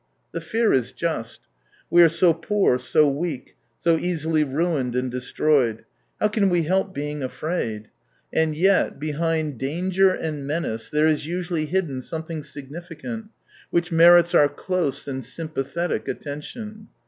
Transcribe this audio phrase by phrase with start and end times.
[0.31, 1.41] The fear is just.
[1.91, 5.85] We are so poor, so weak, so easily ruined and destroyed!
[6.19, 7.87] How can we help being afraid!
[8.33, 13.27] And yet, behind 5^ danger and menace there is usually hidden something significant,
[13.69, 16.87] which merits our close and sympathetic attention.